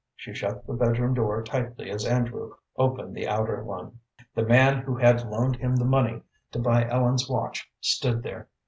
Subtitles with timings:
[0.15, 3.99] She shut the bedroom door tightly as Andrew opened the outer one.
[4.33, 8.47] The man who had loaned him the money to buy Ellen's watch stood there.